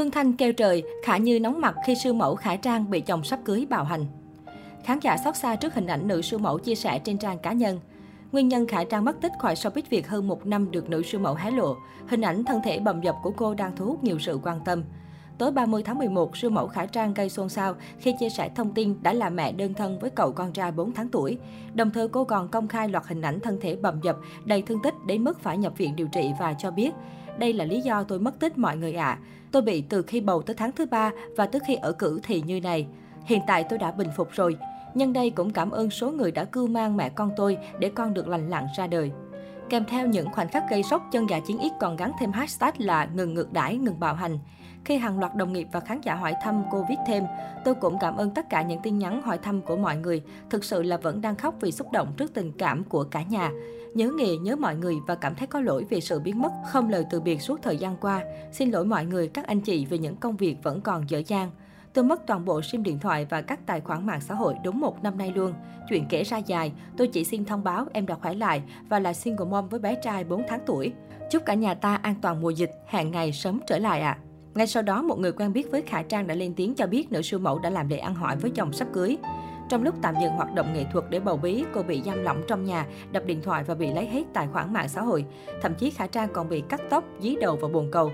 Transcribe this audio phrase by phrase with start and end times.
[0.00, 3.24] Phương Thanh kêu trời, Khả Như nóng mặt khi sư mẫu Khải Trang bị chồng
[3.24, 4.06] sắp cưới bạo hành.
[4.84, 7.52] Khán giả xót xa trước hình ảnh nữ sư mẫu chia sẻ trên trang cá
[7.52, 7.80] nhân.
[8.32, 11.18] Nguyên nhân Khải Trang mất tích khỏi showbiz Việt hơn một năm được nữ sư
[11.18, 11.76] mẫu hé lộ.
[12.08, 14.82] Hình ảnh thân thể bầm dập của cô đang thu hút nhiều sự quan tâm.
[15.38, 18.74] Tối 30 tháng 11, sư mẫu Khải Trang gây xôn xao khi chia sẻ thông
[18.74, 21.38] tin đã là mẹ đơn thân với cậu con trai 4 tháng tuổi.
[21.74, 24.82] Đồng thời cô còn công khai loạt hình ảnh thân thể bầm dập, đầy thương
[24.82, 26.90] tích đến mức phải nhập viện điều trị và cho biết
[27.38, 29.06] đây là lý do tôi mất tích mọi người ạ.
[29.06, 29.18] À.
[29.52, 32.42] Tôi bị từ khi bầu tới tháng thứ ba và tới khi ở cử thì
[32.46, 32.86] như này.
[33.24, 34.56] Hiện tại tôi đã bình phục rồi.
[34.94, 38.14] Nhân đây cũng cảm ơn số người đã cưu mang mẹ con tôi để con
[38.14, 39.10] được lành lặn ra đời.
[39.68, 42.72] Kèm theo những khoảnh khắc gây sốc, chân giả chiến ít còn gắn thêm hashtag
[42.78, 44.38] là ngừng ngược đãi, ngừng bạo hành.
[44.84, 47.24] Khi hàng loạt đồng nghiệp và khán giả hỏi thăm cô viết thêm,
[47.64, 50.22] tôi cũng cảm ơn tất cả những tin nhắn hỏi thăm của mọi người.
[50.50, 53.50] Thực sự là vẫn đang khóc vì xúc động trước tình cảm của cả nhà.
[53.94, 56.88] Nhớ nghề, nhớ mọi người và cảm thấy có lỗi vì sự biến mất, không
[56.88, 58.22] lời từ biệt suốt thời gian qua.
[58.52, 61.50] Xin lỗi mọi người, các anh chị vì những công việc vẫn còn dở dang.
[61.92, 64.80] Tôi mất toàn bộ sim điện thoại và các tài khoản mạng xã hội đúng
[64.80, 65.52] một năm nay luôn.
[65.88, 69.12] Chuyện kể ra dài, tôi chỉ xin thông báo em đã khỏe lại và là
[69.12, 70.92] single mom với bé trai 4 tháng tuổi.
[71.30, 74.18] Chúc cả nhà ta an toàn mùa dịch, hẹn ngày sớm trở lại ạ.
[74.20, 74.29] À.
[74.54, 77.12] Ngay sau đó, một người quen biết với Khả Trang đã lên tiếng cho biết
[77.12, 79.16] nữ sư mẫu đã làm lễ ăn hỏi với chồng sắp cưới.
[79.68, 82.42] Trong lúc tạm dừng hoạt động nghệ thuật để bầu bí, cô bị giam lỏng
[82.48, 85.24] trong nhà, đập điện thoại và bị lấy hết tài khoản mạng xã hội.
[85.62, 88.12] Thậm chí Khả Trang còn bị cắt tóc, dí đầu và bồn cầu.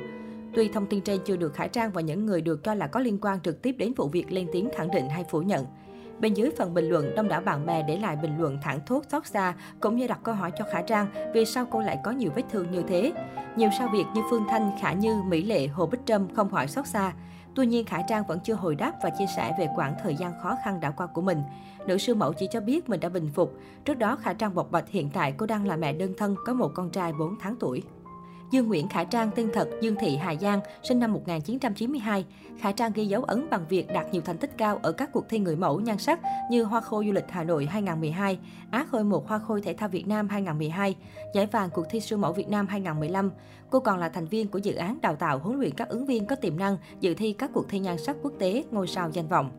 [0.55, 3.01] Tuy thông tin trên chưa được Khả Trang và những người được cho là có
[3.01, 5.65] liên quan trực tiếp đến vụ việc lên tiếng khẳng định hay phủ nhận.
[6.21, 9.03] Bên dưới phần bình luận, đông đảo bạn bè để lại bình luận thẳng thốt
[9.09, 12.11] xót xa, cũng như đặt câu hỏi cho Khả Trang vì sao cô lại có
[12.11, 13.13] nhiều vết thương như thế.
[13.57, 16.69] Nhiều sao việc như Phương Thanh, Khả Như, Mỹ Lệ, Hồ Bích Trâm không hỏi
[16.69, 17.13] xót xa.
[17.55, 20.33] Tuy nhiên, Khả Trang vẫn chưa hồi đáp và chia sẻ về quãng thời gian
[20.43, 21.43] khó khăn đã qua của mình.
[21.87, 23.53] Nữ sư mẫu chỉ cho biết mình đã bình phục.
[23.85, 26.55] Trước đó, Khả Trang bộc bạch hiện tại cô đang là mẹ đơn thân có
[26.55, 27.83] một con trai 4 tháng tuổi.
[28.51, 32.25] Dương Nguyễn Khải Trang tên thật Dương Thị Hà Giang, sinh năm 1992.
[32.59, 35.29] Khải Trang ghi dấu ấn bằng việc đạt nhiều thành tích cao ở các cuộc
[35.29, 38.39] thi người mẫu nhan sắc như Hoa khôi du lịch Hà Nội 2012,
[38.71, 40.97] Á khôi một Hoa khôi thể thao Việt Nam 2012,
[41.35, 43.31] Giải vàng cuộc thi siêu mẫu Việt Nam 2015.
[43.71, 46.27] Cô còn là thành viên của dự án đào tạo huấn luyện các ứng viên
[46.27, 49.29] có tiềm năng dự thi các cuộc thi nhan sắc quốc tế ngôi sao danh
[49.29, 49.51] vọng.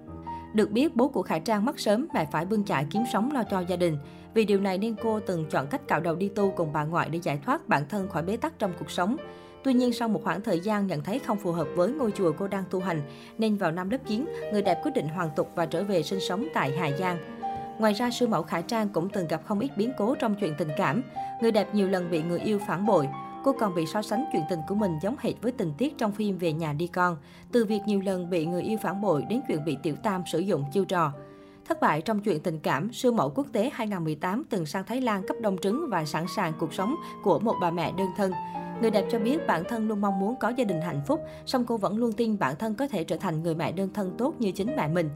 [0.53, 3.43] Được biết, bố của Khải Trang mất sớm, mẹ phải bươn chải kiếm sống lo
[3.43, 3.97] cho gia đình.
[4.37, 7.09] Vì điều này nên cô từng chọn cách cạo đầu đi tu cùng bà ngoại
[7.09, 9.17] để giải thoát bản thân khỏi bế tắc trong cuộc sống.
[9.63, 12.31] Tuy nhiên, sau một khoảng thời gian nhận thấy không phù hợp với ngôi chùa
[12.37, 13.01] cô đang tu hành,
[13.37, 16.19] nên vào năm lớp 9, người đẹp quyết định hoàn tục và trở về sinh
[16.19, 17.17] sống tại Hà Giang.
[17.79, 20.53] Ngoài ra, sư mẫu Khải Trang cũng từng gặp không ít biến cố trong chuyện
[20.57, 21.03] tình cảm.
[21.41, 23.07] Người đẹp nhiều lần bị người yêu phản bội.
[23.43, 26.11] Cô còn bị so sánh chuyện tình của mình giống hệt với tình tiết trong
[26.11, 27.17] phim Về nhà đi con.
[27.51, 30.39] Từ việc nhiều lần bị người yêu phản bội đến chuyện bị tiểu tam sử
[30.39, 31.13] dụng chiêu trò.
[31.67, 35.27] Thất bại trong chuyện tình cảm, siêu mẫu quốc tế 2018 từng sang Thái Lan
[35.27, 38.31] cấp đông trứng và sẵn sàng cuộc sống của một bà mẹ đơn thân.
[38.81, 41.65] Người đẹp cho biết bản thân luôn mong muốn có gia đình hạnh phúc, song
[41.67, 44.33] cô vẫn luôn tin bản thân có thể trở thành người mẹ đơn thân tốt
[44.39, 45.09] như chính mẹ mình.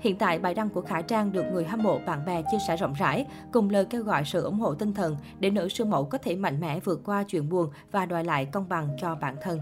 [0.00, 2.76] Hiện tại, bài đăng của Khả Trang được người hâm mộ bạn bè chia sẻ
[2.76, 6.04] rộng rãi, cùng lời kêu gọi sự ủng hộ tinh thần để nữ siêu mẫu
[6.04, 9.36] có thể mạnh mẽ vượt qua chuyện buồn và đòi lại công bằng cho bản
[9.42, 9.58] thân.